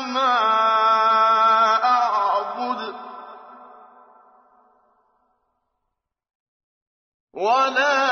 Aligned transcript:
ما 0.00 0.34
أعبد. 1.84 2.94
ولا 7.34 8.07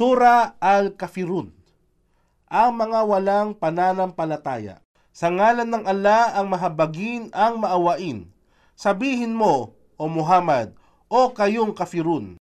Sura 0.00 0.56
Al-Kafirun 0.64 1.52
Ang 2.48 2.72
mga 2.72 3.04
walang 3.04 3.52
pananampalataya. 3.52 4.80
Sa 5.12 5.28
ngalan 5.28 5.68
ng 5.68 5.84
Allah 5.84 6.40
ang 6.40 6.48
mahabagin 6.48 7.28
ang 7.36 7.60
maawain. 7.60 8.24
Sabihin 8.72 9.36
mo, 9.36 9.76
O 10.00 10.08
Muhammad, 10.08 10.72
o 11.12 11.36
kayong 11.36 11.76
kafirun. 11.76 12.40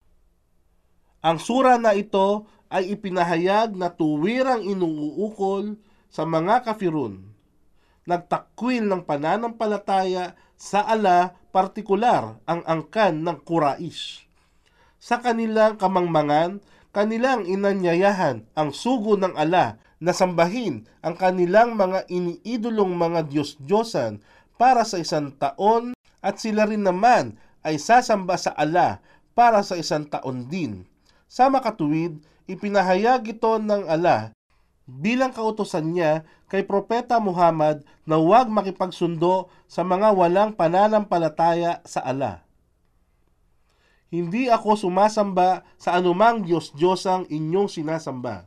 Ang 1.21 1.37
sura 1.37 1.77
na 1.77 1.93
ito 1.93 2.49
ay 2.73 2.97
ipinahayag 2.97 3.77
na 3.77 3.93
tuwirang 3.93 4.65
inuukol 4.65 5.77
sa 6.09 6.25
mga 6.25 6.65
kafirun. 6.65 7.21
Nagtakwil 8.09 8.81
ng 8.81 9.05
pananampalataya 9.05 10.33
sa 10.57 10.89
Allah 10.89 11.37
partikular 11.53 12.33
ang 12.49 12.65
angkan 12.65 13.13
ng 13.21 13.37
Quraish 13.45 14.25
sa 15.03 15.19
kanilang 15.19 15.75
kamangmangan, 15.75 16.63
kanilang 16.93 17.49
inanyayahan 17.49 18.45
ang 18.53 18.69
sugo 18.69 19.17
ng 19.17 19.33
ala 19.33 19.81
na 19.97 20.13
sambahin 20.13 20.85
ang 21.01 21.17
kanilang 21.17 21.73
mga 21.73 22.05
iniidolong 22.05 22.93
mga 22.93 23.33
Diyos-Diyosan 23.33 24.21
para 24.61 24.85
sa 24.85 25.01
isang 25.01 25.33
taon 25.33 25.97
at 26.21 26.37
sila 26.37 26.69
rin 26.69 26.85
naman 26.85 27.35
ay 27.65 27.81
sasamba 27.81 28.37
sa 28.37 28.53
ala 28.53 29.01
para 29.33 29.65
sa 29.65 29.73
isang 29.73 30.05
taon 30.05 30.45
din. 30.45 30.85
Sa 31.25 31.49
makatuwid, 31.49 32.21
ipinahayag 32.45 33.25
ito 33.25 33.57
ng 33.57 33.89
ala 33.89 34.29
bilang 34.85 35.31
kautosan 35.31 35.95
niya 35.95 36.27
kay 36.51 36.61
Propeta 36.61 37.17
Muhammad 37.17 37.81
na 38.05 38.19
huwag 38.19 38.51
makipagsundo 38.51 39.49
sa 39.65 39.81
mga 39.81 40.13
walang 40.13 40.51
pananampalataya 40.53 41.81
sa 41.87 42.03
ala. 42.05 42.42
Hindi 44.13 44.45
ako 44.45 44.77
sumasamba 44.77 45.65
sa 45.81 45.97
anumang 45.97 46.45
Diyos-Diyosang 46.45 47.33
inyong 47.33 47.65
sinasamba. 47.65 48.45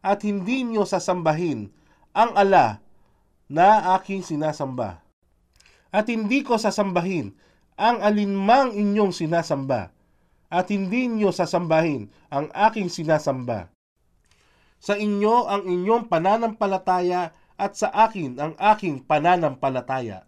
At 0.00 0.24
hindi 0.24 0.64
niyo 0.64 0.88
sasambahin 0.88 1.68
ang 2.16 2.32
ala 2.32 2.80
na 3.52 4.00
aking 4.00 4.24
sinasamba. 4.24 5.04
At 5.92 6.08
hindi 6.08 6.40
ko 6.40 6.56
sasambahin 6.56 7.36
ang 7.76 8.00
alinmang 8.00 8.72
inyong 8.72 9.12
sinasamba. 9.12 9.92
At 10.48 10.72
hindi 10.72 11.12
niyo 11.12 11.36
sasambahin 11.36 12.08
ang 12.32 12.48
aking 12.56 12.88
sinasamba. 12.88 13.68
Sa 14.80 14.96
inyo 14.96 15.52
ang 15.52 15.68
inyong 15.68 16.08
pananampalataya 16.08 17.36
at 17.60 17.76
sa 17.76 17.92
akin 17.92 18.40
ang 18.40 18.52
aking 18.56 19.04
pananampalataya. 19.04 20.24